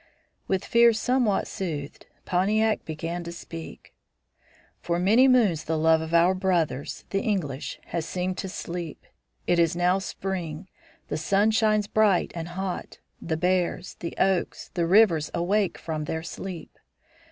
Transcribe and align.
With 0.47 0.65
fears 0.65 0.99
somewhat 0.99 1.47
soothed, 1.47 2.07
Pontiac 2.25 2.83
began 2.85 3.23
to 3.23 3.31
speak: 3.31 3.93
"For 4.79 4.97
many 4.97 5.27
moons 5.27 5.65
the 5.65 5.77
love 5.77 6.01
of 6.01 6.11
our 6.11 6.33
brothers, 6.33 7.05
the 7.11 7.21
English, 7.21 7.79
has 7.85 8.03
seemed 8.03 8.35
to 8.39 8.49
sleep. 8.49 9.05
It 9.45 9.59
is 9.59 9.75
now 9.75 9.99
spring; 9.99 10.67
the 11.09 11.17
sun 11.19 11.51
shines 11.51 11.85
bright 11.85 12.31
and 12.33 12.47
hot; 12.47 12.97
the 13.21 13.37
bears, 13.37 13.95
the 13.99 14.15
oaks, 14.17 14.71
the 14.73 14.87
rivers 14.87 15.29
awake 15.35 15.77
from 15.77 16.05
their 16.05 16.23
sleep. 16.23 16.79